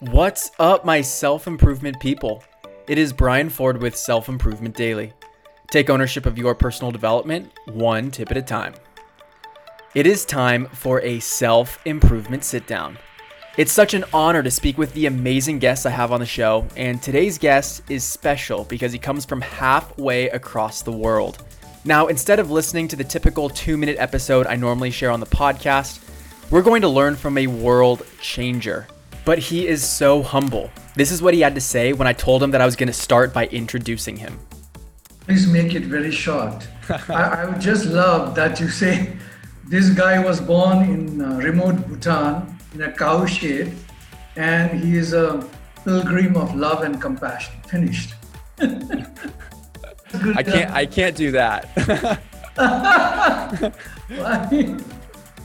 [0.00, 2.42] What's up, my self improvement people?
[2.88, 5.12] It is Brian Ford with Self Improvement Daily.
[5.70, 8.74] Take ownership of your personal development one tip at a time.
[9.94, 12.98] It is time for a self improvement sit down.
[13.56, 16.66] It's such an honor to speak with the amazing guests I have on the show,
[16.76, 21.44] and today's guest is special because he comes from halfway across the world.
[21.84, 25.26] Now, instead of listening to the typical two minute episode I normally share on the
[25.26, 26.00] podcast,
[26.50, 28.88] we're going to learn from a world changer.
[29.24, 30.70] But he is so humble.
[30.94, 32.88] This is what he had to say when I told him that I was going
[32.88, 34.38] to start by introducing him.
[35.20, 36.68] Please make it very short.
[37.08, 39.16] I, I, would just love that you say
[39.66, 43.72] this guy was born in uh, remote Bhutan in a cow shed
[44.36, 45.48] and he is a
[45.84, 47.54] pilgrim of love and compassion.
[47.66, 48.14] Finished.
[48.58, 51.74] I can't I can't do that.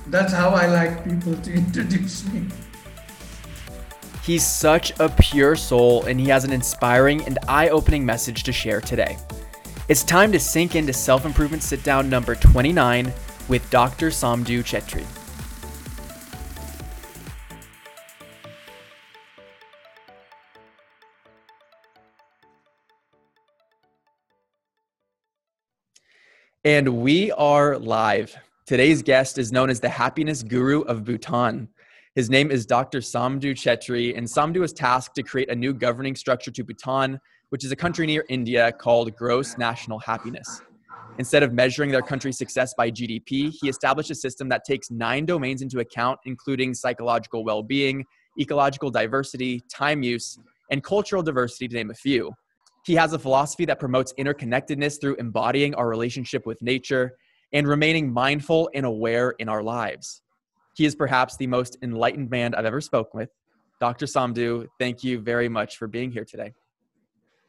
[0.07, 2.45] That's how I like people to introduce me.
[4.29, 8.51] He's such a pure soul and he has an inspiring and eye opening message to
[8.51, 9.17] share today.
[9.87, 13.11] It's time to sink into self improvement sit down number 29
[13.47, 14.09] with Dr.
[14.11, 15.03] Samdu Chetri.
[26.63, 28.37] And we are live.
[28.67, 31.67] Today's guest is known as the happiness guru of Bhutan.
[32.19, 32.99] His name is Dr.
[32.99, 37.17] Samdu Chetri, and Samdu was tasked to create a new governing structure to Bhutan,
[37.47, 40.61] which is a country near India called gross national happiness.
[41.17, 45.25] Instead of measuring their country's success by GDP, he established a system that takes nine
[45.25, 48.03] domains into account, including psychological well being,
[48.37, 50.37] ecological diversity, time use,
[50.71, 52.33] and cultural diversity, to name a few.
[52.83, 57.15] He has a philosophy that promotes interconnectedness through embodying our relationship with nature
[57.53, 60.21] and remaining mindful and aware in our lives.
[60.79, 63.29] He is perhaps the most enlightened man I've ever spoken with.
[63.81, 64.05] Dr.
[64.05, 66.53] Samdu, thank you very much for being here today.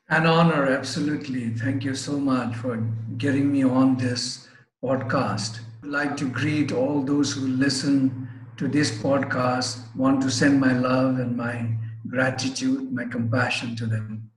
[0.08, 1.50] An honor, absolutely.
[1.50, 2.78] Thank you so much for
[3.18, 4.48] getting me on this
[4.82, 5.60] podcast.
[5.84, 10.72] I'd like to greet all those who listen to this podcast, want to send my
[10.72, 11.76] love and my
[12.08, 14.28] gratitude, my compassion to them.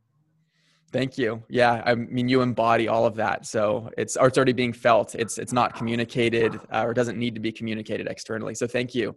[0.93, 1.41] Thank you.
[1.49, 3.47] Yeah, I mean, you embody all of that.
[3.47, 5.15] So it's, it's already being felt.
[5.15, 8.53] It's it's not communicated uh, or doesn't need to be communicated externally.
[8.53, 9.15] So thank you.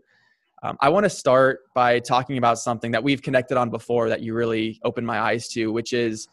[0.62, 4.22] Um, I want to start by talking about something that we've connected on before that
[4.22, 6.28] you really opened my eyes to, which is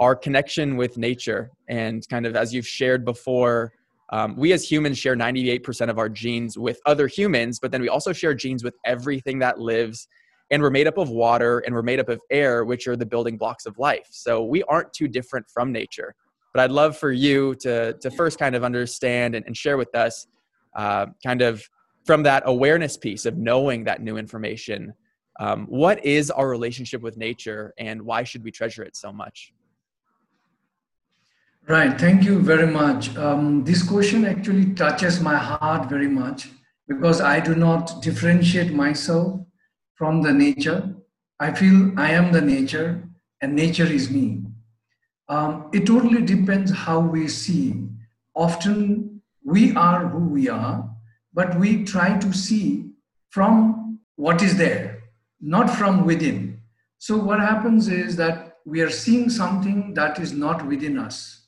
[0.00, 1.52] our connection with nature.
[1.68, 3.72] And kind of as you've shared before,
[4.10, 7.88] um, we as humans share 98% of our genes with other humans, but then we
[7.88, 10.08] also share genes with everything that lives
[10.50, 13.06] and we're made up of water and we're made up of air which are the
[13.06, 14.08] building blocks of life.
[14.10, 16.14] So we aren't too different from nature.
[16.52, 19.94] But i'd love for you to to first kind of understand and, and share with
[19.94, 20.26] us
[20.76, 21.62] uh, kind of
[22.04, 24.92] from that awareness piece of knowing that new information
[25.38, 29.54] um, what is our relationship with nature and why should we treasure it so much?
[31.66, 31.98] Right.
[31.98, 33.16] Thank you very much.
[33.16, 36.48] Um, this question actually touches my heart very much
[36.90, 39.40] because i do not differentiate myself
[40.00, 40.94] from the nature.
[41.40, 43.06] I feel I am the nature
[43.42, 44.44] and nature is me.
[45.28, 47.86] Um, it totally depends how we see.
[48.34, 50.88] Often we are who we are,
[51.34, 52.92] but we try to see
[53.28, 55.02] from what is there,
[55.38, 56.62] not from within.
[56.96, 61.46] So, what happens is that we are seeing something that is not within us.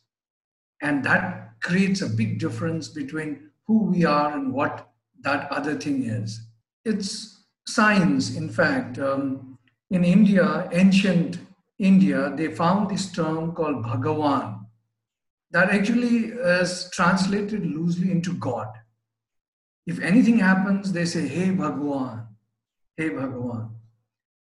[0.83, 4.91] And that creates a big difference between who we are and what
[5.23, 6.39] that other thing is.
[6.85, 8.99] It's science, in fact.
[8.99, 9.59] Um,
[9.91, 11.39] in India, ancient
[11.79, 14.63] India, they found this term called Bhagavan
[15.53, 18.69] that actually is translated loosely into God.
[19.87, 22.27] If anything happens, they say, Hey Bhagavan,
[22.97, 23.71] Hey Bhagavan.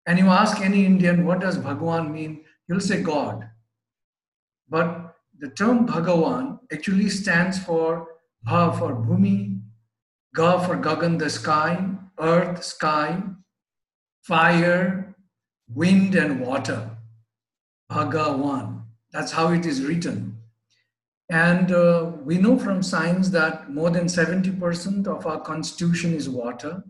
[0.06, 2.44] And you ask any Indian, what does Bhagavan mean?
[2.68, 3.50] He'll say God.
[4.70, 8.08] But the term Bhagavan actually stands for
[8.44, 9.62] Bha for Bhumi,
[10.36, 13.22] Ga for Gagan, the sky, earth, sky,
[14.24, 15.16] fire,
[15.74, 16.90] wind, and water.
[17.92, 18.84] Bhagavan.
[19.12, 20.38] That's how it is written.
[21.30, 26.84] And uh, we know from science that more than 70% of our constitution is water.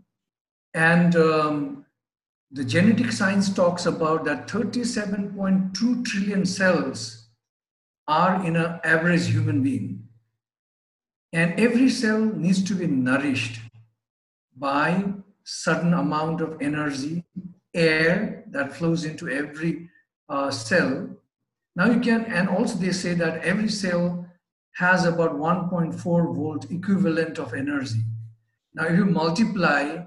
[0.74, 1.84] And um,
[2.50, 7.28] the genetic science talks about that 37.2 trillion cells
[8.08, 10.04] are in an average human being.
[11.32, 13.60] And every cell needs to be nourished
[14.56, 15.04] by
[15.44, 17.24] certain amount of energy,
[17.74, 19.88] air that flows into every
[20.28, 21.08] uh, cell.
[21.76, 24.26] Now you can, and also they say that every cell
[24.76, 28.00] has about 1.4 volt equivalent of energy.
[28.74, 30.04] Now if you multiply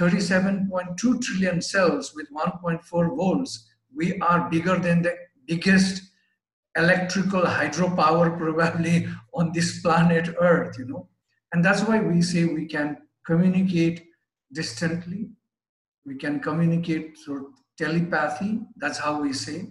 [0.00, 5.14] 37.2 trillion cells with 1.4 volts, we are bigger than the
[5.46, 6.02] biggest
[6.76, 11.08] electrical hydropower probably on this planet Earth, you know.
[11.52, 12.96] And that's why we say we can
[13.26, 14.06] communicate
[14.52, 15.30] distantly,
[16.04, 18.60] we can communicate through telepathy.
[18.76, 19.68] That's how we say.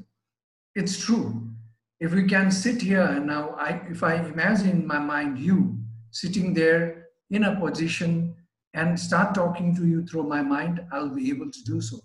[0.75, 1.49] It's true.
[1.99, 5.77] If we can sit here and now, I, if I imagine in my mind you
[6.11, 8.35] sitting there in a position
[8.73, 11.99] and start talking to you through my mind, I'll be able to do so.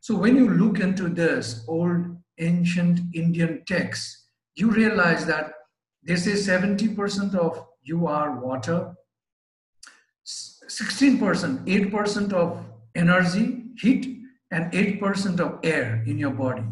[0.00, 5.52] So when you look into this old ancient Indian text, you realize that
[6.02, 8.94] they say 70% of you are water,
[10.80, 12.64] 16%, 8% of
[12.94, 14.18] energy, heat,
[14.50, 16.64] and 8% of air in your body.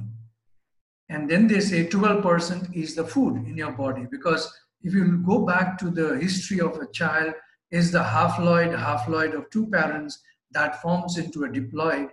[1.09, 4.53] And then they say 12% is the food in your body because
[4.83, 7.35] if you go back to the history of a child,
[7.71, 10.21] is the haploid, haploid of two parents
[10.51, 12.09] that forms into a diploid,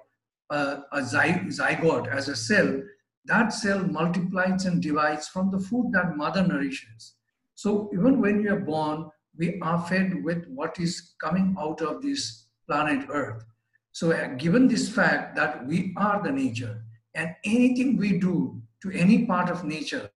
[0.50, 2.82] uh, a zygote as a cell.
[3.26, 7.16] That cell multiplies and divides from the food that mother nourishes.
[7.56, 12.02] So even when you are born, we are fed with what is coming out of
[12.02, 13.44] this planet Earth.
[13.92, 16.84] So uh, given this fact that we are the nature
[17.16, 20.10] and anything we do to any part of nature,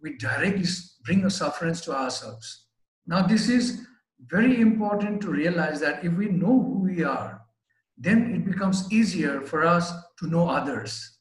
[0.00, 0.64] we directly
[1.04, 2.66] bring a sufferance to ourselves.
[3.06, 3.86] Now this is
[4.26, 7.40] very important to realize that if we know who we are,
[7.96, 11.18] then it becomes easier for us to know others.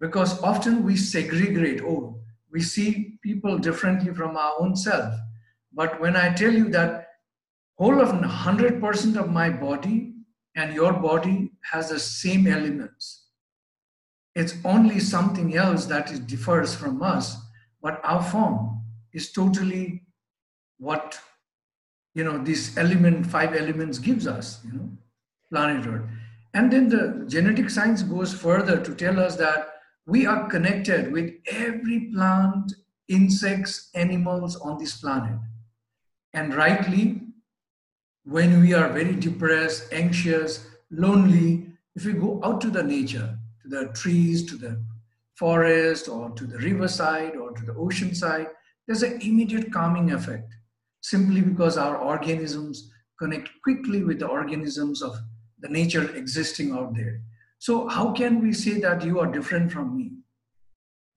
[0.00, 2.20] Because often we segregate, oh,
[2.52, 5.14] we see people differently from our own self.
[5.74, 7.08] But when I tell you that
[7.76, 10.14] whole of 100% of my body
[10.54, 13.26] and your body has the same elements,
[14.34, 17.36] it's only something else that is differs from us,
[17.82, 18.80] but our form
[19.12, 20.02] is totally
[20.78, 21.18] what
[22.14, 24.88] you know this element five elements gives us you know
[25.50, 26.02] planet earth.
[26.52, 29.74] And then the genetic science goes further to tell us that
[30.06, 32.72] we are connected with every plant
[33.08, 35.38] insects animals on this planet
[36.34, 37.20] and rightly
[38.24, 41.66] when we are very depressed anxious lonely
[41.96, 44.82] if we go out to the nature to the trees to the
[45.36, 48.48] forest or to the riverside or to the ocean side
[48.86, 50.54] there's an immediate calming effect
[51.00, 55.16] simply because our organisms connect quickly with the organisms of
[55.60, 57.20] the nature existing out there.
[57.58, 60.12] So, how can we say that you are different from me?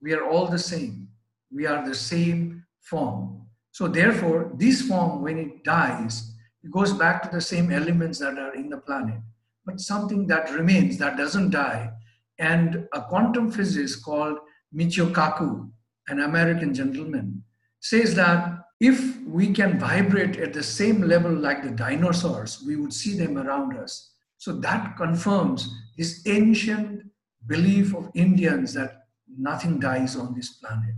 [0.01, 1.09] We are all the same.
[1.51, 3.36] We are the same form.
[3.77, 6.33] So, therefore, this form, when it dies,
[6.63, 9.19] it goes back to the same elements that are in the planet.
[9.67, 11.91] But something that remains, that doesn't die,
[12.39, 14.39] and a quantum physicist called
[14.73, 15.69] Michio Kaku,
[16.07, 17.43] an American gentleman,
[17.79, 22.91] says that if we can vibrate at the same level like the dinosaurs, we would
[22.91, 24.13] see them around us.
[24.39, 27.03] So that confirms this ancient
[27.45, 29.03] belief of Indians that
[29.37, 30.95] nothing dies on this planet.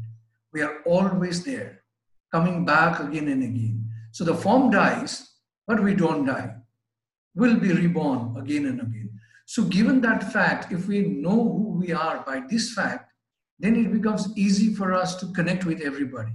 [0.53, 1.83] We are always there,
[2.31, 3.89] coming back again and again.
[4.11, 5.29] So the form dies,
[5.67, 6.55] but we don't die.
[7.35, 9.09] We'll be reborn again and again.
[9.45, 13.11] So, given that fact, if we know who we are by this fact,
[13.57, 16.33] then it becomes easy for us to connect with everybody.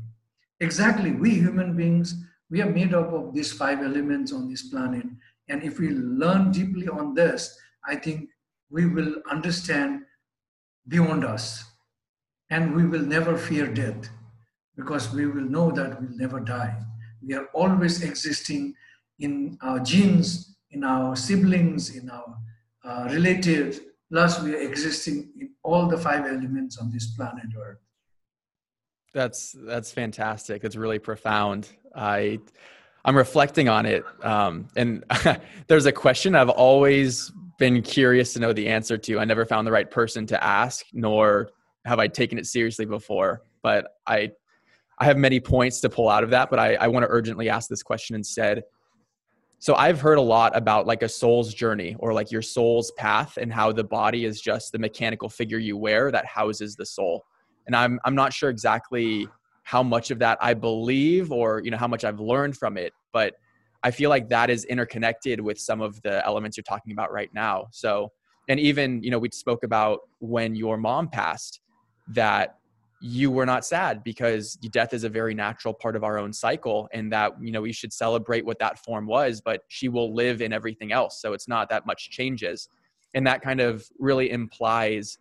[0.61, 2.15] Exactly, we human beings,
[2.51, 5.07] we are made up of these five elements on this planet.
[5.49, 7.57] And if we learn deeply on this,
[7.87, 8.31] I think
[8.71, 10.03] we will understand
[10.89, 11.65] beyond us.
[12.51, 14.09] And we will never fear death
[14.77, 16.77] because we will know that we'll never die.
[17.23, 18.75] We are always existing
[19.19, 22.37] in our genes, in our siblings, in our
[22.85, 27.79] uh, relatives, plus we are existing in all the five elements on this planet Earth.
[29.13, 30.65] That's that's fantastic.
[30.65, 31.69] It's really profound.
[31.95, 32.41] I
[33.05, 35.05] I'm reflecting on it, um, and
[35.69, 39.21] there's a question I've always been curious to know the answer to.
[39.21, 41.51] I never found the right person to ask, nor
[41.85, 43.43] have I taken it seriously before.
[43.63, 44.33] But I
[44.99, 47.49] I have many points to pull out of that, but I, I want to urgently
[47.49, 48.63] ask this question instead.
[49.59, 53.39] So I've heard a lot about like a soul's journey or like your soul's path
[53.41, 57.25] and how the body is just the mechanical figure you wear that houses the soul
[57.67, 59.29] and i'm i'm not sure exactly
[59.63, 62.93] how much of that i believe or you know how much i've learned from it
[63.13, 63.35] but
[63.83, 67.31] i feel like that is interconnected with some of the elements you're talking about right
[67.35, 68.11] now so
[68.49, 71.61] and even you know we spoke about when your mom passed
[72.09, 72.59] that
[73.01, 76.89] you were not sad because death is a very natural part of our own cycle
[76.93, 80.41] and that you know we should celebrate what that form was but she will live
[80.41, 82.69] in everything else so it's not that much changes.
[83.17, 85.19] And that kind of really implies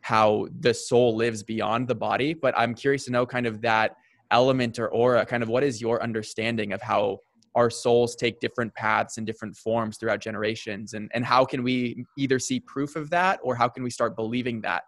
[0.00, 3.96] how the soul lives beyond the body but i'm curious to know kind of that
[4.30, 7.18] element or aura kind of what is your understanding of how
[7.54, 10.94] our souls take different paths and different forms throughout generations?
[10.94, 14.16] And and how can we either see proof of that or how can we start
[14.16, 14.84] believing that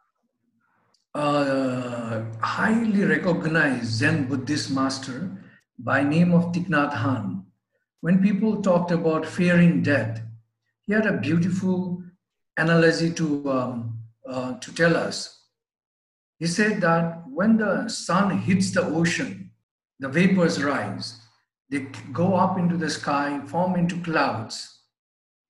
[1.15, 5.31] uh, highly recognized zen buddhist master
[5.79, 7.45] by name of Thich Nhat Hanh.
[8.01, 10.23] When people talked about fearing death
[10.83, 12.03] he had a beautiful
[12.57, 15.41] analogy to um, uh, to tell us.
[16.39, 19.43] He said that when the sun hits the ocean
[20.03, 21.21] the vapors rise.
[21.71, 24.81] They go up into the sky, form into clouds,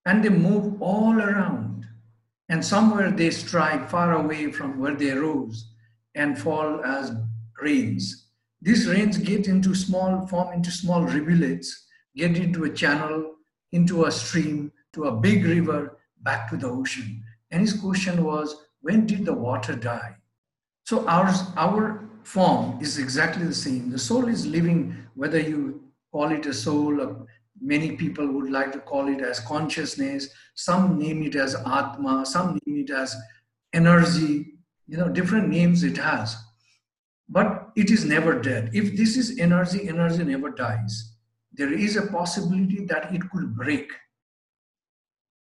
[0.05, 1.62] and they move all around.
[2.53, 5.73] And somewhere they strike far away from where they rose
[6.15, 7.11] and fall as
[7.63, 8.27] rains.
[8.61, 13.37] These rains get into small, form into small rivulets, get into a channel,
[13.73, 17.25] into a stream, to a big river, back to the ocean.
[17.51, 20.17] And his question was, when did the water die?
[20.85, 23.91] So ours, our form is exactly the same.
[23.91, 27.27] The soul is living, whether you call it a soul.
[27.61, 30.29] Many people would like to call it as consciousness.
[30.55, 32.25] Some name it as Atma.
[32.27, 33.15] Some name it as
[33.73, 34.55] energy.
[34.89, 36.37] You know, different names it has.
[37.29, 38.71] But it is never dead.
[38.75, 41.15] If this is energy, energy never dies.
[41.53, 43.91] There is a possibility that it could break.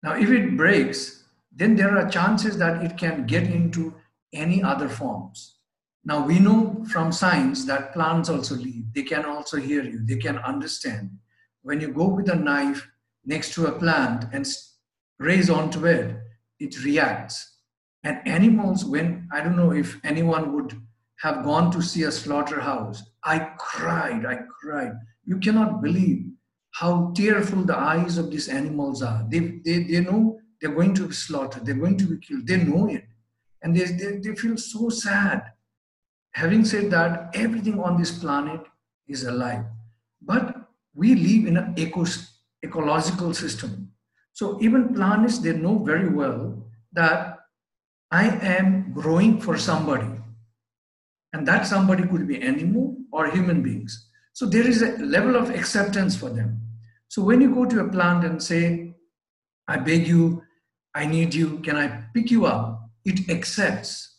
[0.03, 3.95] Now, if it breaks, then there are chances that it can get into
[4.33, 5.57] any other forms.
[6.03, 8.93] Now we know from science that plants also live.
[8.93, 9.99] They can also hear you.
[10.03, 11.11] They can understand.
[11.63, 12.87] When you go with a knife
[13.25, 14.45] next to a plant and
[15.19, 16.15] raise onto it,
[16.59, 17.57] it reacts.
[18.03, 20.81] And animals, when I don't know if anyone would
[21.21, 24.93] have gone to see a slaughterhouse, I cried, I cried.
[25.23, 26.25] You cannot believe
[26.71, 29.25] how tearful the eyes of these animals are.
[29.29, 32.63] They, they, they know they're going to be slaughtered, they're going to be killed, they
[32.63, 33.05] know it.
[33.61, 35.43] And they, they, they feel so sad
[36.33, 38.61] having said that, everything on this planet
[39.07, 39.65] is alive.
[40.21, 40.50] But
[40.93, 42.29] we live in an ecos-
[42.63, 43.91] ecological system.
[44.33, 47.39] So even planets, they know very well that
[48.11, 50.09] I am growing for somebody.
[51.33, 54.09] And that somebody could be animal or human beings.
[54.33, 56.61] So there is a level of acceptance for them.
[57.07, 58.95] So when you go to a plant and say,
[59.67, 60.43] I beg you,
[60.93, 62.89] I need you, can I pick you up?
[63.05, 64.11] It accepts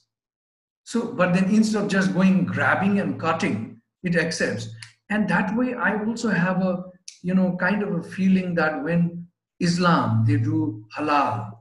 [0.85, 4.69] so, but then instead of just going grabbing and cutting, it accepts.
[5.13, 6.85] And that way, I also have a,
[7.23, 9.27] you know, kind of a feeling that when
[9.61, 11.53] Islam, they do halal,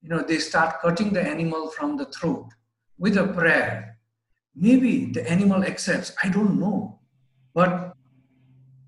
[0.00, 2.46] you know, they start cutting the animal from the throat
[2.96, 3.98] with a prayer.
[4.54, 7.00] Maybe the animal accepts, I don't know.
[7.52, 7.94] But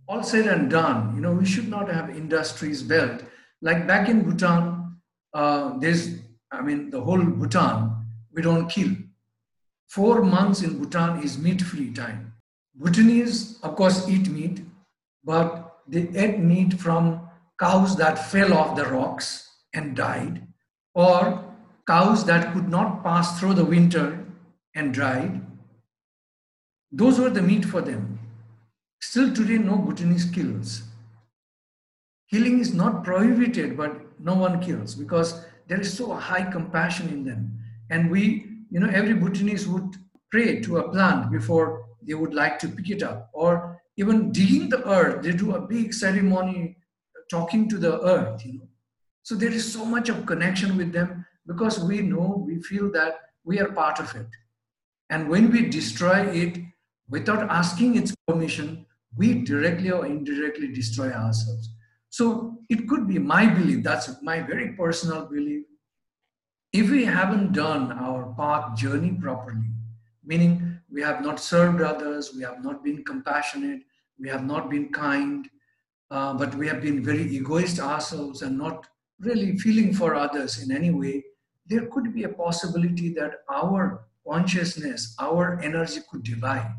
[0.07, 3.25] all said and done, you know, we should not have industries built.
[3.61, 4.99] Like back in Bhutan,
[5.35, 6.21] uh, there's,
[6.53, 8.95] I mean, the whole Bhutan, we don't kill
[9.89, 12.26] Four months in Bhutan is meat free time.
[12.77, 14.61] Bhutanese, of course, eat meat,
[15.25, 17.29] but they ate meat from
[17.59, 20.47] cows that fell off the rocks and died,
[20.95, 21.45] or
[21.87, 24.25] cows that could not pass through the winter
[24.75, 25.41] and died.
[26.93, 28.19] Those were the meat for them.
[29.01, 30.83] Still today, no Bhutanese kills.
[32.31, 37.25] Killing is not prohibited, but no one kills because there is so high compassion in
[37.25, 37.59] them.
[37.91, 39.97] And we you know, every Bhutanese would
[40.31, 43.31] pray to a plant before they would like to pick it up.
[43.33, 46.77] Or even digging the earth, they do a big ceremony
[47.17, 48.69] uh, talking to the earth, you know.
[49.23, 53.19] So there is so much of connection with them because we know, we feel that
[53.45, 54.29] we are part of it.
[55.11, 56.59] And when we destroy it
[57.09, 58.87] without asking its permission,
[59.17, 61.71] we directly or indirectly destroy ourselves.
[62.11, 65.65] So it could be my belief, that's my very personal belief,
[66.73, 69.71] if we haven't done our path journey properly,
[70.27, 73.81] meaning we have not served others, we have not been compassionate,
[74.19, 75.49] we have not been kind,
[76.11, 78.87] uh, but we have been very egoist ourselves and not
[79.21, 81.25] really feeling for others in any way,
[81.67, 86.75] there could be a possibility that our consciousness, our energy could divide.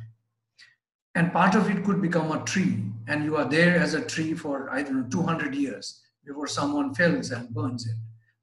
[1.16, 4.34] And part of it could become a tree, and you are there as a tree
[4.34, 7.96] for, I don't know, 200 years before someone fells and burns it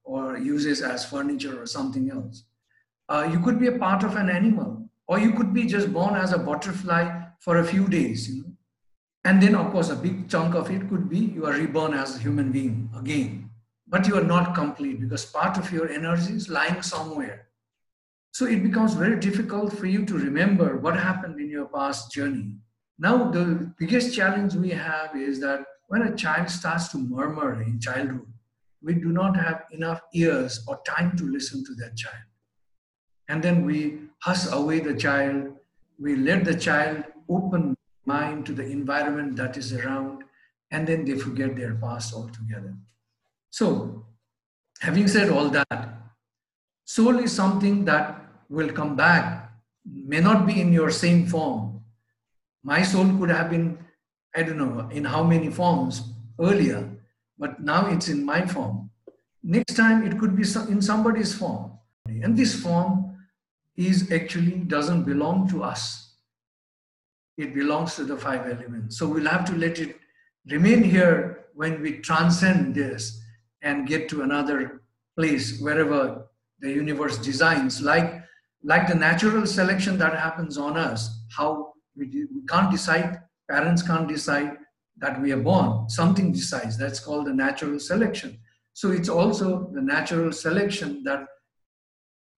[0.03, 2.45] or uses as furniture or something else.
[3.09, 6.15] Uh, you could be a part of an animal, or you could be just born
[6.15, 8.29] as a butterfly for a few days.
[8.29, 8.53] You know?
[9.25, 12.17] And then, of course, a big chunk of it could be you are reborn as
[12.17, 13.51] a human being again.
[13.87, 17.49] But you are not complete because part of your energy is lying somewhere.
[18.33, 22.57] So it becomes very difficult for you to remember what happened in your past journey.
[22.99, 27.81] Now, the biggest challenge we have is that when a child starts to murmur in
[27.81, 28.27] childhood,
[28.83, 32.25] we do not have enough ears or time to listen to that child.
[33.29, 35.55] And then we hush away the child,
[35.99, 40.25] we let the child open mind to the environment that is around,
[40.71, 42.75] and then they forget their past altogether.
[43.51, 44.05] So,
[44.81, 45.95] having said all that,
[46.85, 49.53] soul is something that will come back,
[49.85, 51.81] may not be in your same form.
[52.63, 53.79] My soul could have been,
[54.35, 56.03] I don't know, in how many forms
[56.41, 56.91] earlier,
[57.39, 58.91] but now it's in my form.
[59.43, 61.73] Next time it could be in somebody's form.
[62.07, 63.14] And this form
[63.77, 66.15] is actually doesn't belong to us.
[67.37, 68.99] It belongs to the five elements.
[68.99, 69.97] So we'll have to let it
[70.47, 73.21] remain here when we transcend this
[73.63, 74.83] and get to another
[75.17, 76.27] place wherever
[76.61, 78.23] the universe designs like
[78.63, 84.09] like the natural selection that happens on us how we, we can't decide parents can't
[84.09, 84.57] decide
[84.97, 88.39] that we are born something decides that's called the natural selection
[88.73, 91.27] so it's also the natural selection that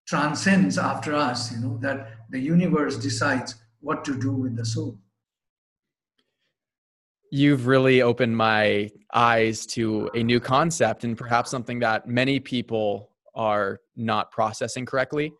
[0.07, 4.97] transcends after us you know that the universe decides what to do with the soul
[7.29, 13.09] You've really opened my eyes to a new concept and perhaps something that many people
[13.35, 15.33] are not processing correctly.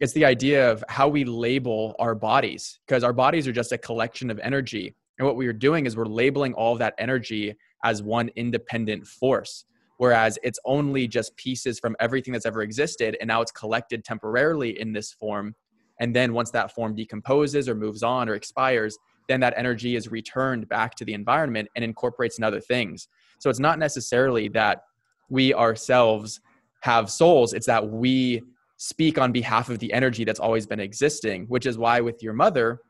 [0.00, 3.78] It's the idea of how we label our bodies, because our bodies are just a
[3.78, 4.94] collection of energy.
[5.18, 7.54] And what we are doing is we're labeling all that energy
[7.84, 9.66] as one independent force,
[9.98, 13.16] whereas it's only just pieces from everything that's ever existed.
[13.20, 15.54] And now it's collected temporarily in this form.
[16.00, 18.98] And then once that form decomposes or moves on or expires,
[19.28, 23.08] then that energy is returned back to the environment and incorporates in other things.
[23.38, 24.82] So it's not necessarily that
[25.28, 26.40] we ourselves
[26.80, 28.42] have souls, it's that we
[28.76, 32.34] speak on behalf of the energy that's always been existing, which is why with your
[32.34, 32.80] mother,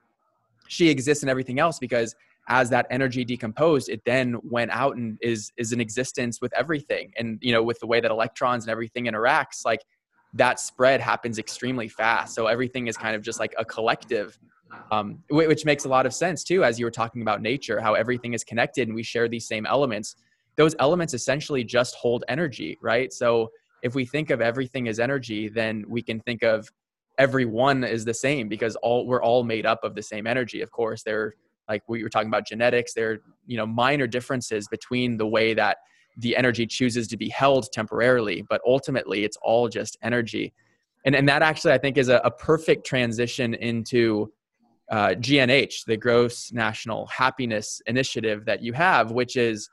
[0.66, 2.16] she exists in everything else because
[2.48, 7.12] as that energy decomposed it then went out and is is in existence with everything.
[7.16, 9.80] And you know with the way that electrons and everything interacts like
[10.34, 12.34] that spread happens extremely fast.
[12.34, 14.38] So everything is kind of just like a collective
[14.90, 17.94] um, which makes a lot of sense too as you were talking about nature how
[17.94, 20.16] everything is connected and we share these same elements.
[20.56, 23.12] Those elements essentially just hold energy right?
[23.12, 23.50] So
[23.82, 26.70] if we think of everything as energy then we can think of
[27.18, 30.60] everyone is the same because all we're all made up of the same energy.
[30.60, 31.34] Of course there
[31.68, 35.54] like we were talking about genetics there are you know minor differences between the way
[35.54, 35.78] that
[36.18, 40.52] the energy chooses to be held temporarily but ultimately it's all just energy.
[41.04, 44.32] And and that actually i think is a, a perfect transition into
[44.90, 49.70] uh, GNH, the Gross National Happiness Initiative that you have, which is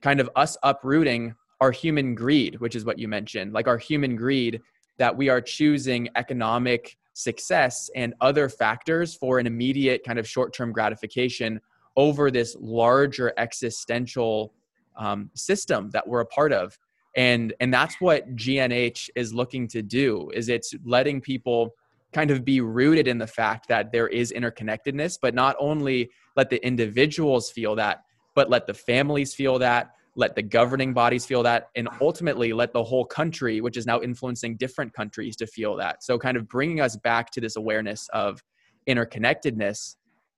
[0.00, 4.16] kind of us uprooting our human greed, which is what you mentioned, like our human
[4.16, 4.60] greed
[4.98, 10.52] that we are choosing economic success and other factors for an immediate kind of short
[10.54, 11.60] term gratification
[11.96, 14.54] over this larger existential
[14.96, 16.78] um, system that we're a part of.
[17.16, 21.74] And and that's what gnh is looking to do is it's letting people
[22.12, 26.50] kind of be rooted in the fact that there is interconnectedness, but not only let
[26.50, 31.42] the individuals feel that, but let the families feel that, let the governing bodies feel
[31.42, 35.74] that, and ultimately let the whole country, which is now influencing different countries, to feel
[35.76, 36.04] that.
[36.04, 38.42] So, kind of bringing us back to this awareness of
[38.88, 39.96] interconnectedness.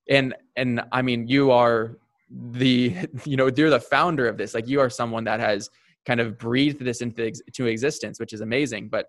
[0.08, 1.98] And and I mean, you are
[2.30, 4.54] the you know you're the founder of this.
[4.54, 5.68] Like you are someone that has
[6.06, 8.88] kind of breathed this into, into existence, which is amazing.
[8.88, 9.06] But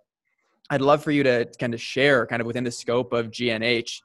[0.69, 4.01] I'd love for you to kind of share, kind of within the scope of GNH,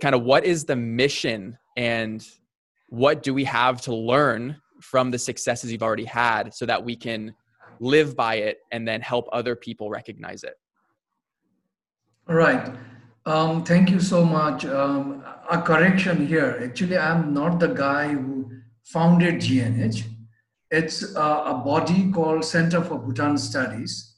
[0.00, 2.26] kind of what is the mission and
[2.88, 6.96] what do we have to learn from the successes you've already had so that we
[6.96, 7.34] can
[7.80, 10.54] live by it and then help other people recognize it?
[12.28, 12.74] All right.
[13.26, 14.64] Um, thank you so much.
[14.64, 16.60] Um, a correction here.
[16.62, 18.50] Actually, I'm not the guy who
[18.84, 20.04] founded GNH.
[20.70, 24.08] It's a, a body called Center for Bhutan Studies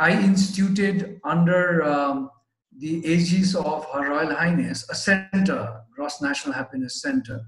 [0.00, 2.30] I instituted under um,
[2.74, 7.42] the aegis of Her Royal Highness a center, Gross National Happiness Center.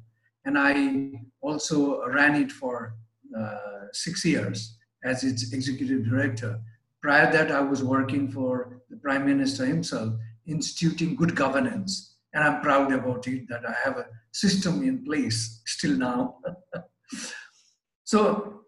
[0.44, 2.94] And I also ran it for
[3.38, 6.60] uh, six years as its executive director.
[7.00, 10.14] Prior to that, I was working for the Prime Minister himself,
[10.46, 12.16] instituting good governance.
[12.34, 16.38] And I'm proud about it that I have a system in place still now.
[18.04, 18.62] so,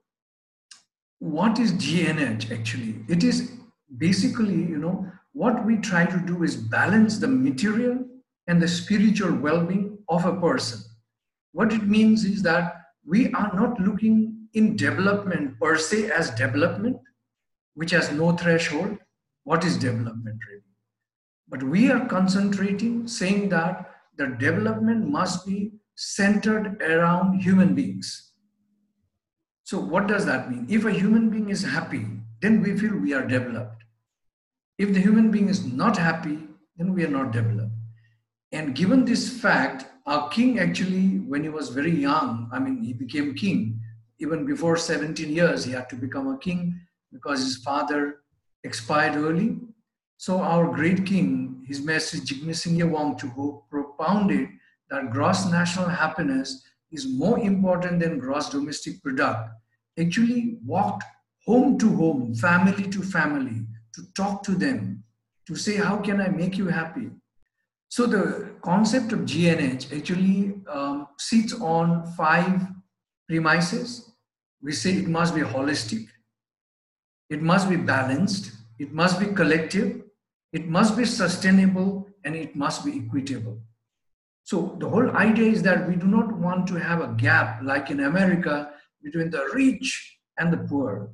[1.18, 2.96] what is GNH actually?
[3.08, 3.52] It is
[3.96, 8.04] basically, you know, what we try to do is balance the material
[8.46, 10.80] and the spiritual well being of a person.
[11.54, 16.96] What it means is that we are not looking in development per se as development,
[17.74, 18.98] which has no threshold.
[19.44, 20.74] What is development really?
[21.48, 28.32] But we are concentrating, saying that the development must be centered around human beings.
[29.62, 30.66] So, what does that mean?
[30.68, 32.04] If a human being is happy,
[32.42, 33.84] then we feel we are developed.
[34.76, 37.70] If the human being is not happy, then we are not developed.
[38.50, 42.92] And given this fact, our king actually, when he was very young, I mean, he
[42.92, 43.80] became king
[44.18, 46.80] even before 17 years, he had to become a king
[47.12, 48.20] because his father
[48.62, 49.58] expired early.
[50.16, 54.48] So our great king, His Majesty Jigme Singye Wangchuck, propounded
[54.90, 56.62] that gross national happiness
[56.92, 59.50] is more important than gross domestic product.
[59.98, 61.04] Actually walked
[61.44, 65.02] home to home, family to family, to talk to them,
[65.46, 67.10] to say, how can I make you happy?
[67.94, 72.66] So the concept of GNH actually um, sits on five
[73.28, 74.10] premises.
[74.60, 76.08] We say it must be holistic,
[77.30, 80.02] it must be balanced, it must be collective,
[80.52, 83.60] it must be sustainable, and it must be equitable.
[84.42, 87.90] So the whole idea is that we do not want to have a gap like
[87.90, 88.72] in America
[89.04, 91.10] between the rich and the poor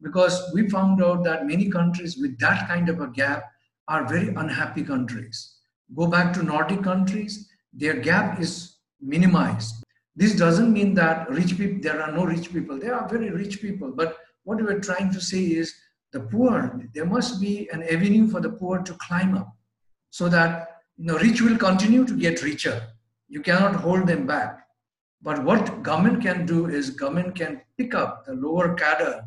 [0.00, 3.44] because we found out that many countries with that kind of a gap
[3.88, 5.53] are very unhappy countries.
[5.94, 9.84] Go back to Nordic countries, their gap is minimized.
[10.16, 12.78] This doesn't mean that rich people, there are no rich people.
[12.78, 13.92] There are very rich people.
[13.92, 15.74] But what we're trying to say is
[16.12, 19.52] the poor, there must be an avenue for the poor to climb up
[20.10, 22.86] so that you know, rich will continue to get richer.
[23.28, 24.60] You cannot hold them back.
[25.20, 29.22] But what government can do is government can pick up the lower cadre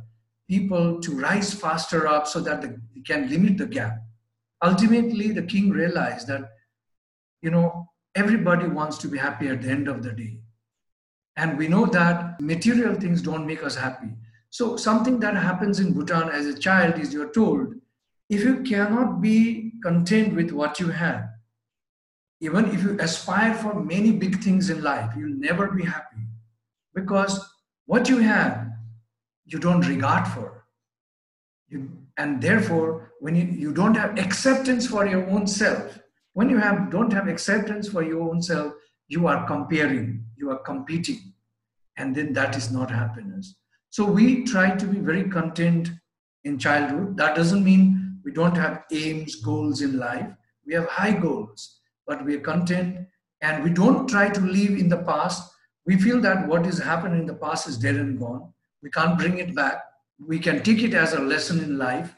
[0.47, 3.97] people to rise faster up so that they can limit the gap.
[4.63, 6.49] Ultimately, the king realized that,
[7.41, 10.39] you know, everybody wants to be happy at the end of the day.
[11.35, 14.09] And we know that material things don't make us happy.
[14.49, 17.75] So, something that happens in Bhutan as a child is you're told
[18.29, 21.29] if you cannot be content with what you have,
[22.39, 26.21] even if you aspire for many big things in life, you'll never be happy
[26.93, 27.47] because
[27.85, 28.67] what you have,
[29.45, 30.65] you don't regard for.
[31.69, 35.99] You, and therefore, when you, you don't have acceptance for your own self,
[36.33, 38.73] when you have don't have acceptance for your own self,
[39.07, 41.33] you are comparing, you are competing,
[41.97, 43.55] and then that is not happiness.
[43.89, 45.91] So we try to be very content
[46.43, 47.17] in childhood.
[47.17, 50.27] That doesn't mean we don't have aims, goals in life.
[50.65, 51.77] We have high goals
[52.07, 53.05] but we are content
[53.41, 55.51] and we don't try to live in the past.
[55.85, 58.53] We feel that what has happened in the past is dead and gone.
[58.81, 59.83] We can't bring it back.
[60.19, 62.15] We can take it as a lesson in life.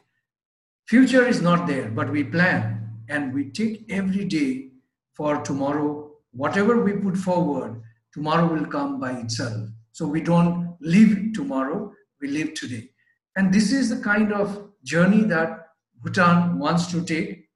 [0.87, 4.71] Future is not there, but we plan and we take every day
[5.13, 6.11] for tomorrow.
[6.31, 7.81] Whatever we put forward,
[8.13, 9.69] tomorrow will come by itself.
[9.91, 12.89] So we don't live tomorrow, we live today.
[13.35, 15.67] And this is the kind of journey that
[16.01, 17.49] Bhutan wants to take.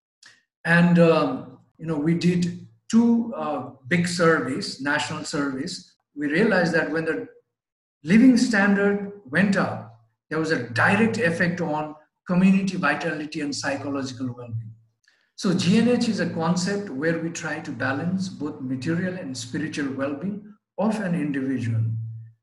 [0.65, 5.93] And um, you know, we did two uh, big surveys, national surveys.
[6.15, 7.27] We realized that when the
[8.03, 9.82] living standard went up,
[10.33, 11.93] there was a direct effect on
[12.25, 14.73] community vitality and psychological well-being.
[15.35, 20.43] So GNH is a concept where we try to balance both material and spiritual well-being
[20.79, 21.81] of an individual.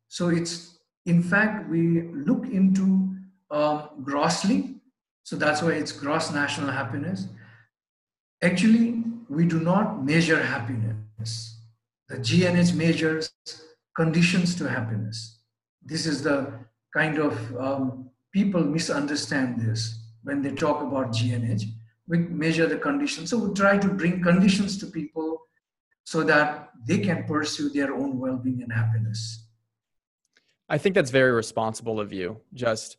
[0.06, 3.08] So it's, in fact, we look into
[3.50, 4.76] um, grossly.
[5.24, 7.26] So that's why it's gross national happiness.
[8.40, 11.58] Actually, we do not measure happiness.
[12.08, 13.32] The GNH measures
[13.96, 15.40] conditions to happiness.
[15.82, 21.64] This is the kind of um, people misunderstand this when they talk about GNH.
[22.08, 23.30] We measure the conditions.
[23.30, 25.42] So we try to bring conditions to people
[26.04, 29.46] so that they can pursue their own well being and happiness.
[30.68, 32.40] I think that's very responsible of you.
[32.54, 32.96] Just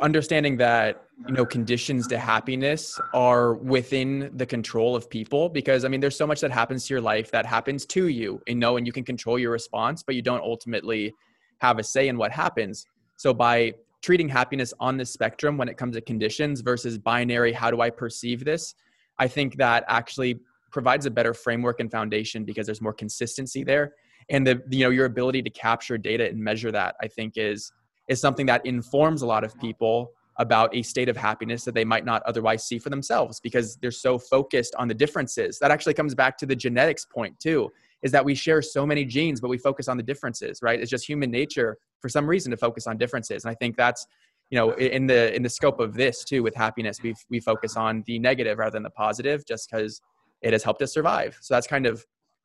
[0.00, 5.88] understanding that you know conditions to happiness are within the control of people because i
[5.88, 8.76] mean there's so much that happens to your life that happens to you and know
[8.76, 11.14] and you can control your response but you don't ultimately
[11.60, 12.86] have a say in what happens
[13.18, 17.70] so by treating happiness on the spectrum when it comes to conditions versus binary how
[17.70, 18.74] do i perceive this?
[19.18, 23.94] I think that actually provides a better framework and foundation because there's more consistency there.
[24.30, 27.72] And the you know your ability to capture data and measure that i think is
[28.08, 31.84] is something that informs a lot of people about a state of happiness that they
[31.84, 35.58] might not otherwise see for themselves because they're so focused on the differences.
[35.58, 37.72] That actually comes back to the genetics point too,
[38.02, 40.80] is that we share so many genes, but we focus on the differences, right?
[40.80, 43.44] It's just human nature for some reason to focus on differences.
[43.44, 44.06] And I think that's,
[44.50, 47.76] you know, in the in the scope of this too with happiness, we we focus
[47.76, 50.00] on the negative rather than the positive just because
[50.42, 51.36] it has helped us survive.
[51.40, 52.04] So that's kind of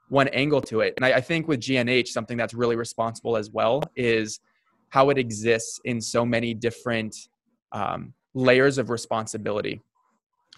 [0.10, 0.94] one angle to it.
[0.98, 4.40] And I, I think with GNH, something that's really responsible as well is
[4.90, 7.16] how it exists in so many different
[7.72, 9.82] um, layers of responsibility.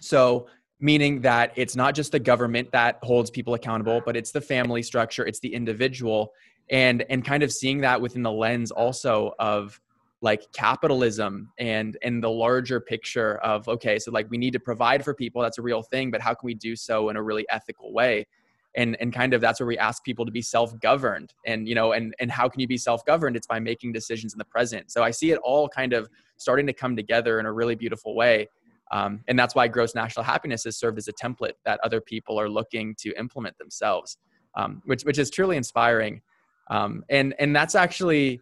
[0.00, 0.46] So,
[0.78, 4.82] meaning that it's not just the government that holds people accountable, but it's the family
[4.82, 6.32] structure, it's the individual,
[6.70, 9.80] and and kind of seeing that within the lens also of
[10.20, 15.04] like capitalism and and the larger picture of okay so like we need to provide
[15.04, 17.46] for people that's a real thing but how can we do so in a really
[17.50, 18.26] ethical way?
[18.74, 21.92] And and kind of that's where we ask people to be self-governed and you know
[21.92, 23.36] and and how can you be self-governed?
[23.36, 24.90] It's by making decisions in the present.
[24.90, 28.14] So i see it all kind of starting to come together in a really beautiful
[28.14, 28.48] way
[28.90, 32.38] um, and that's why gross national happiness has served as a template that other people
[32.38, 34.18] are looking to implement themselves
[34.56, 36.20] um, which which is truly inspiring.
[36.68, 38.40] Um, and and that's actually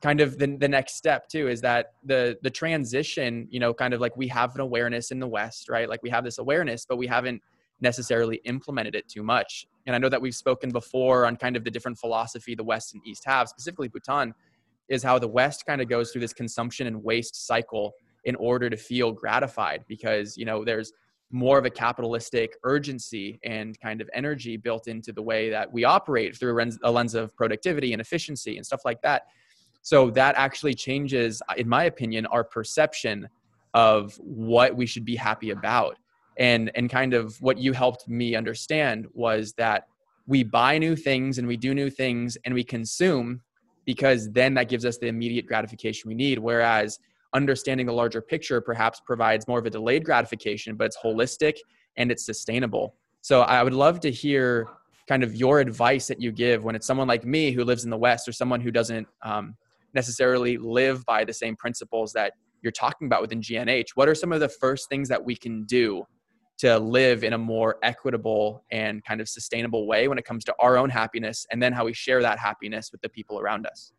[0.00, 3.92] kind of the, the next step too is that the the transition you know kind
[3.92, 5.88] of like we have an awareness in the west right?
[5.88, 7.42] Like we have this awareness but we haven't
[7.80, 9.66] necessarily implemented it too much.
[9.86, 12.94] And I know that we've spoken before on kind of the different philosophy the West
[12.94, 14.34] and East have, specifically Bhutan,
[14.88, 17.92] is how the West kind of goes through this consumption and waste cycle
[18.26, 20.92] in order to feel gratified because, you know, there's
[21.30, 25.84] more of a capitalistic urgency and kind of energy built into the way that we
[25.84, 29.22] operate through a lens of productivity and efficiency and stuff like that.
[29.82, 33.28] So that actually changes, in my opinion, our perception
[33.74, 35.96] of what we should be happy about
[36.38, 39.86] and and kind of what you helped me understand was that
[40.26, 43.40] we buy new things and we do new things and we consume
[43.84, 46.98] because then that gives us the immediate gratification we need whereas
[47.34, 51.56] understanding the larger picture perhaps provides more of a delayed gratification but it's holistic
[51.96, 52.94] and it's sustainable.
[53.20, 54.68] So i would love to hear
[55.08, 57.90] kind of your advice that you give when it's someone like me who lives in
[57.90, 59.54] the west or someone who doesn't um,
[59.94, 64.32] necessarily live by the same principles that you're talking about within gnh what are some
[64.32, 66.04] of the first things that we can do
[66.58, 70.54] to live in a more equitable and kind of sustainable way when it comes to
[70.58, 73.92] our own happiness and then how we share that happiness with the people around us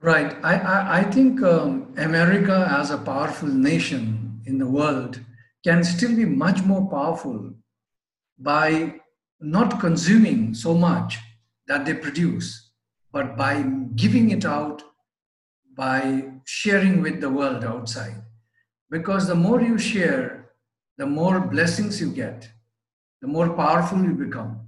[0.00, 5.20] right i, I, I think um, america as a powerful nation in the world
[5.64, 7.52] can still be much more powerful
[8.38, 8.94] by
[9.40, 11.18] not consuming so much
[11.66, 12.70] that they produce
[13.12, 13.62] but by
[13.94, 14.82] giving it out
[15.76, 18.22] by sharing with the world outside
[18.90, 20.38] because the more you share
[20.98, 22.48] the more blessings you get,
[23.22, 24.60] the more powerful you become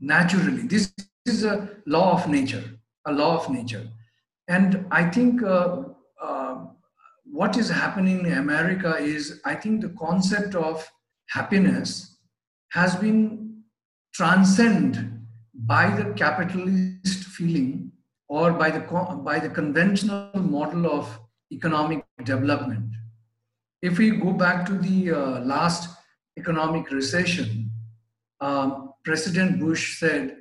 [0.00, 0.62] naturally.
[0.62, 0.92] This
[1.26, 2.64] is a law of nature,
[3.04, 3.86] a law of nature.
[4.48, 5.82] And I think uh,
[6.22, 6.66] uh,
[7.24, 10.88] what is happening in America is, I think the concept of
[11.28, 12.18] happiness
[12.72, 13.62] has been
[14.14, 15.12] transcended
[15.54, 17.92] by the capitalist feeling
[18.28, 18.80] or by the,
[19.24, 21.18] by the conventional model of
[21.52, 22.90] economic development
[23.82, 25.96] if we go back to the uh, last
[26.38, 27.70] economic recession,
[28.40, 30.36] um, President Bush said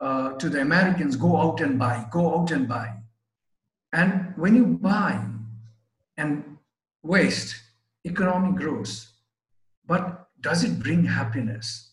[0.00, 2.92] uh, to the Americans, go out and buy, go out and buy.
[3.92, 5.24] And when you buy
[6.16, 6.58] and
[7.02, 7.56] waste,
[8.06, 9.10] economic growth.
[9.86, 11.90] But does it bring happiness?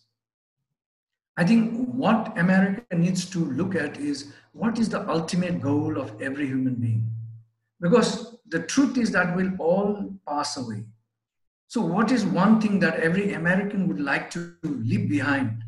[1.35, 6.19] I think what America needs to look at is what is the ultimate goal of
[6.21, 7.09] every human being?
[7.79, 10.83] Because the truth is that we'll all pass away.
[11.67, 15.63] So, what is one thing that every American would like to leave behind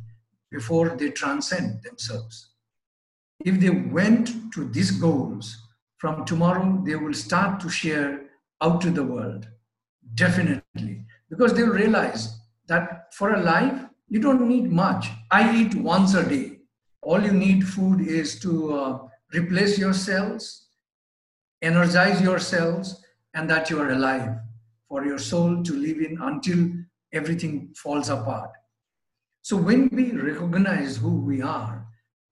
[0.49, 2.47] before they transcend themselves?
[3.45, 5.57] If they went to these goals,
[5.99, 8.21] from tomorrow they will start to share
[8.61, 9.47] out to the world.
[10.15, 11.05] Definitely.
[11.29, 15.09] Because they'll realize that for a life, you don't need much.
[15.29, 16.59] I eat once a day.
[17.01, 18.99] All you need food is to uh,
[19.33, 20.67] replace your cells,
[21.61, 24.37] energize your cells, and that you are alive
[24.87, 26.71] for your soul to live in until
[27.13, 28.51] everything falls apart.
[29.41, 31.78] So when we recognize who we are,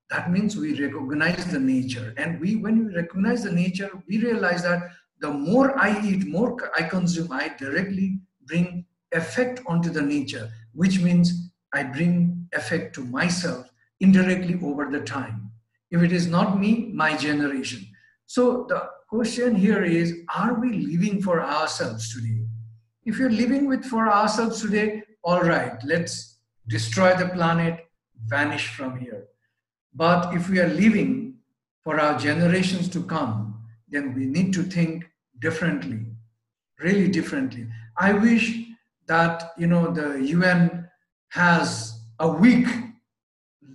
[0.10, 2.13] that means we recognize the nature.
[2.17, 4.89] And we, when we recognize the nature, we realize that
[5.20, 11.00] the more I eat, more I consume, I directly bring effect onto the nature, which
[11.00, 15.52] means I bring effect to myself indirectly over the time.
[15.91, 17.86] If it is not me, my generation.
[18.26, 22.46] So the question here is, are we living for ourselves today?
[23.06, 27.88] If you're living with for ourselves today, all right, let's destroy the planet,
[28.26, 29.28] vanish from here.
[29.98, 31.40] But if we are living
[31.84, 36.06] for our generations to come, then we need to think differently,
[36.80, 37.68] really differently.
[37.98, 38.56] I wish
[39.08, 40.88] that you know the UN
[41.30, 42.68] has a week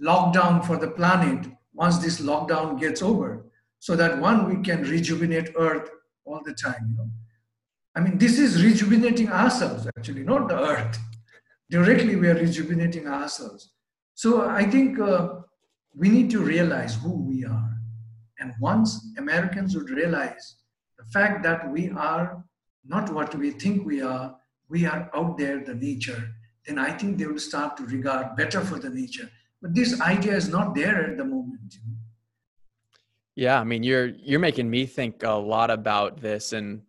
[0.01, 3.45] lockdown for the planet once this lockdown gets over,
[3.81, 5.91] so that one we can rejuvenate Earth
[6.25, 6.87] all the time.
[6.91, 7.11] You know?
[7.97, 10.99] I mean, this is rejuvenating ourselves, actually, not the earth.
[11.69, 13.71] Directly, we are rejuvenating ourselves.
[14.15, 15.41] So I think uh,
[15.95, 17.71] we need to realize who we are.
[18.39, 20.57] And once Americans would realize
[20.99, 22.45] the fact that we are
[22.85, 24.37] not what we think we are,
[24.69, 26.35] we are out there, the nature,
[26.67, 29.29] then I think they will start to regard better for the nature.
[29.61, 31.77] But this idea is not there at the moment.
[33.35, 36.83] Yeah, I mean, you're you're making me think a lot about this, and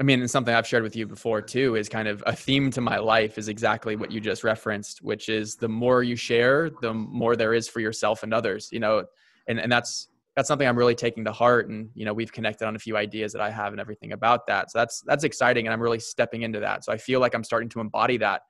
[0.00, 2.70] I mean, it's something I've shared with you before too is kind of a theme
[2.70, 6.70] to my life is exactly what you just referenced, which is the more you share,
[6.80, 9.04] the more there is for yourself and others, you know,
[9.46, 11.68] and, and that's, that's something I'm really taking to heart.
[11.68, 14.46] And, you know, we've connected on a few ideas that I have and everything about
[14.46, 14.70] that.
[14.70, 15.66] So that's, that's exciting.
[15.66, 16.82] And I'm really stepping into that.
[16.82, 18.40] So I feel like I'm starting to embody that.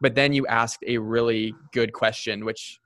[0.00, 2.80] But then you asked a really good question, which,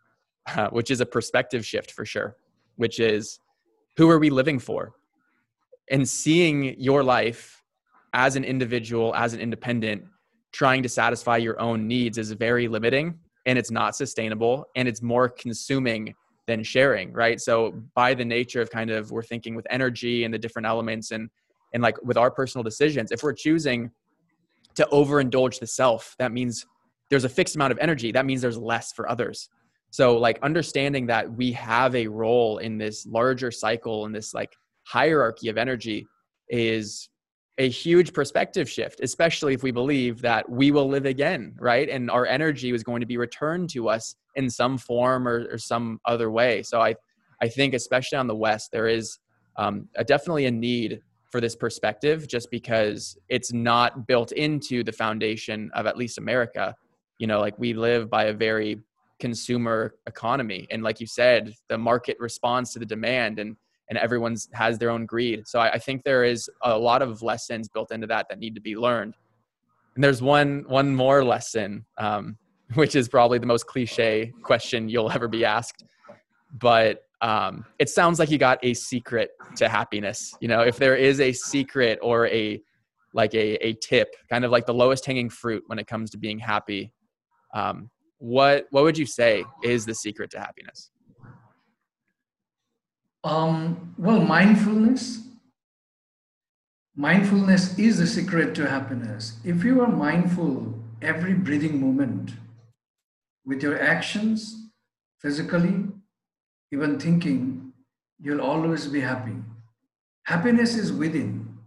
[0.57, 2.35] uh, which is a perspective shift for sure,
[2.75, 3.39] which is
[3.97, 4.95] who are we living for?
[5.93, 7.60] And seeing your life
[8.13, 10.05] as an individual, as an independent,
[10.53, 15.03] trying to satisfy your own needs is very limiting and it's not sustainable and it's
[15.03, 16.15] more consuming
[16.47, 17.41] than sharing, right?
[17.41, 21.13] So by the nature of kind of we're thinking with energy and the different elements
[21.13, 21.31] and
[21.73, 23.93] and like with our personal decisions, if we're choosing
[24.75, 26.67] to overindulge the self, that means
[27.11, 28.11] there's a fixed amount of energy.
[28.11, 29.49] That means there's less for others.
[29.91, 34.57] So like understanding that we have a role in this larger cycle in this like
[34.85, 36.07] hierarchy of energy
[36.49, 37.09] is
[37.59, 41.89] a huge perspective shift, especially if we believe that we will live again, right?
[41.89, 45.59] And our energy is going to be returned to us in some form or, or
[45.59, 46.63] some other way.
[46.63, 46.95] So I,
[47.43, 49.19] I think, especially on the West, there is
[49.57, 54.93] um, a, definitely a need for this perspective just because it's not built into the
[54.93, 56.75] foundation of at least America.
[57.19, 58.81] You know, like we live by a very
[59.19, 60.67] consumer economy.
[60.71, 63.57] And like you said, the market responds to the demand and
[63.91, 65.47] and everyone's has their own greed.
[65.47, 68.55] So I, I, think there is a lot of lessons built into that that need
[68.55, 69.15] to be learned.
[69.97, 72.39] And there's one one more lesson, um,
[72.75, 75.85] which is probably the most cliche question you'll ever be asked,
[76.59, 80.35] but um, it sounds like you got a secret to happiness.
[80.41, 82.63] You know, if there is a secret or a
[83.13, 86.19] like a a tip, kind of like the lowest hanging fruit when it comes to
[86.19, 86.93] being happy,
[87.53, 90.91] um, what what would you say is the secret to happiness?
[93.23, 95.19] Um, well, mindfulness.
[96.97, 99.39] Mindfulness is the secret to happiness.
[99.45, 102.33] If you are mindful every breathing moment
[103.45, 104.69] with your actions,
[105.19, 105.87] physically,
[106.73, 107.73] even thinking,
[108.21, 109.37] you'll always be happy.
[110.25, 111.59] Happiness is within,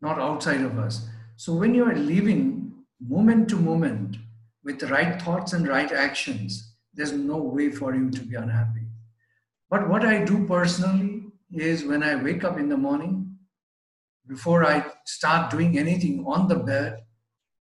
[0.00, 1.08] not outside of us.
[1.36, 4.16] So when you are living moment to moment
[4.62, 8.81] with right thoughts and right actions, there's no way for you to be unhappy.
[9.72, 13.38] But what I do personally is when I wake up in the morning,
[14.28, 17.04] before I start doing anything on the bed,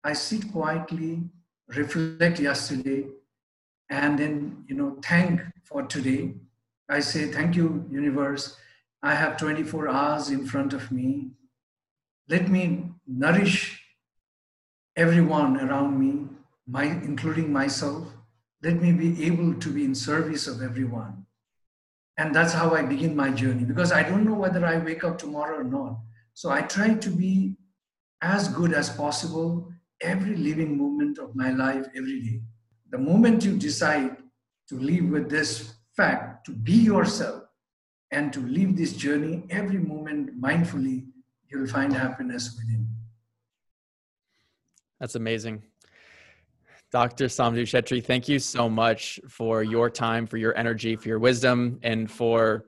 [0.03, 1.31] I sit quietly,
[1.68, 3.07] reflect yesterday,
[3.90, 6.35] and then, you know, thank for today.
[6.88, 8.57] I say, Thank you, universe.
[9.05, 11.31] I have 24 hours in front of me.
[12.29, 13.85] Let me nourish
[14.96, 16.27] everyone around me
[16.66, 18.09] my, including myself.
[18.64, 21.20] Let me be able to be in service of everyone.
[22.18, 25.18] And that's how I begin my journey because I don't know whether I wake up
[25.18, 25.99] tomorrow or not.
[26.35, 27.57] So I try to be
[28.23, 32.42] as good as possible every living moment of my life every day.
[32.90, 34.16] The moment you decide
[34.68, 37.44] to live with this fact, to be yourself,
[38.11, 41.07] and to live this journey every moment mindfully,
[41.49, 42.88] you'll find happiness within.
[44.99, 45.62] That's amazing.
[46.90, 47.26] Dr.
[47.26, 51.79] Saamdu Chetri, thank you so much for your time, for your energy, for your wisdom,
[51.83, 52.64] and for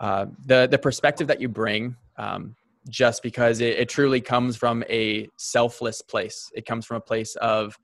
[0.00, 1.96] uh, the the perspective that you bring.
[2.16, 2.54] Um,
[2.88, 6.50] just because it, it truly comes from a selfless place.
[6.54, 7.78] It comes from a place of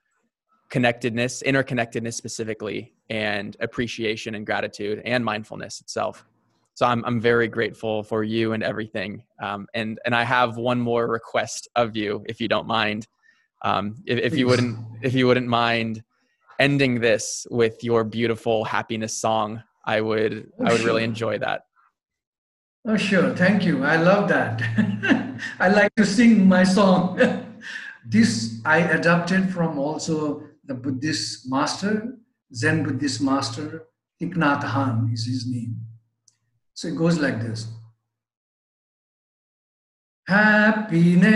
[0.71, 6.25] connectedness, interconnectedness specifically, and appreciation and gratitude and mindfulness itself.
[6.75, 9.25] So I'm I'm very grateful for you and everything.
[9.43, 13.07] Um, and and I have one more request of you, if you don't mind.
[13.65, 16.05] Um, if, if you wouldn't, if you wouldn't mind
[16.61, 21.63] ending this with your beautiful happiness song, I would, oh, I would really enjoy that.
[22.87, 23.35] Oh, sure.
[23.35, 23.83] Thank you.
[23.83, 24.61] I love that.
[25.59, 27.19] I like to sing my song.
[28.07, 32.19] this I adapted from also the Buddhist master,
[32.55, 33.87] Zen Buddhist master,
[34.21, 35.81] Thich Nhat Hanh is his name.
[36.75, 37.69] So it goes like this.
[40.27, 41.29] Happiness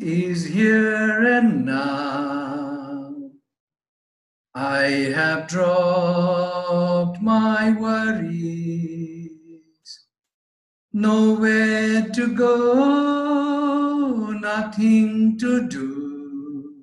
[0.00, 3.14] is here and now.
[4.52, 9.30] I have dropped my worries,
[10.92, 16.74] nowhere to go, nothing to do,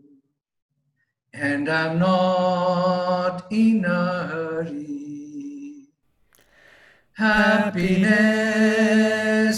[1.33, 4.98] and I'm not in a hurry.
[7.20, 8.47] Happiness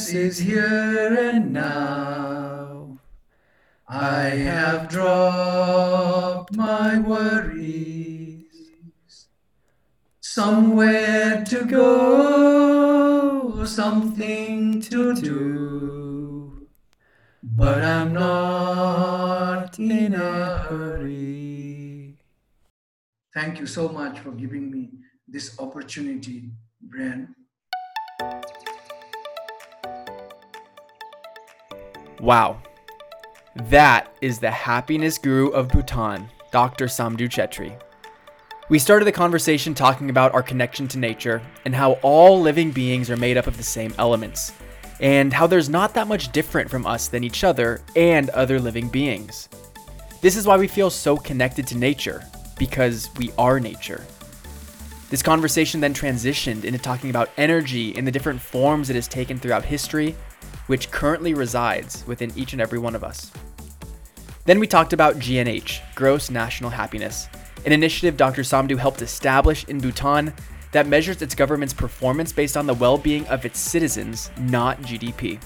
[0.10, 2.98] is here and now.
[3.88, 8.48] I have dropped my worries.
[10.22, 16.68] Somewhere to go, something to do.
[17.44, 22.18] but I'm not in a hurry.
[23.36, 24.90] Thank you so much for giving me
[25.28, 26.50] this opportunity,
[26.82, 27.36] Brian.
[32.22, 32.62] Wow.
[33.56, 36.86] That is the happiness guru of Bhutan, Dr.
[36.86, 37.82] Saamdu Chetri.
[38.70, 43.10] We started the conversation talking about our connection to nature and how all living beings
[43.10, 44.54] are made up of the same elements,
[45.00, 48.88] and how there's not that much different from us than each other and other living
[48.88, 49.50] beings.
[50.22, 52.24] This is why we feel so connected to nature,
[52.60, 54.06] because we are nature.
[55.10, 59.40] This conversation then transitioned into talking about energy in the different forms it has taken
[59.40, 60.16] throughout history,
[60.72, 63.30] which currently resides within each and every one of us.
[64.46, 67.28] Then we talked about GNH, Gross National Happiness,
[67.66, 68.44] an initiative Dr.
[68.44, 70.34] Saamdu helped establish in Bhutan
[70.72, 75.42] that measures its government's performance based on the well being of its citizens, not GDP.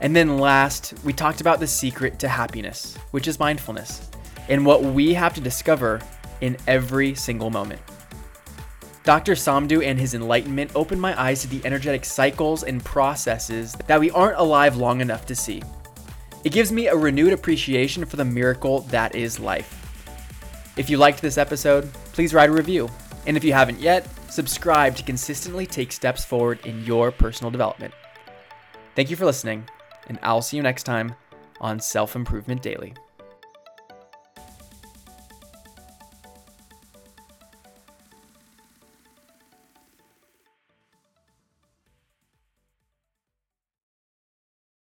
[0.00, 4.08] And then last, we talked about the secret to happiness, which is mindfulness,
[4.48, 6.00] and what we have to discover
[6.42, 7.80] in every single moment.
[9.08, 9.32] Dr.
[9.32, 14.10] Saamdu and his enlightenment opened my eyes to the energetic cycles and processes that we
[14.10, 15.62] aren't alive long enough to see.
[16.44, 20.74] It gives me a renewed appreciation for the miracle that is life.
[20.76, 22.90] If you liked this episode, please write a review.
[23.26, 27.94] And if you haven't yet, subscribe to consistently take steps forward in your personal development.
[28.94, 29.66] Thank you for listening,
[30.08, 31.14] and I'll see you next time
[31.62, 32.92] on Self Improvement Daily.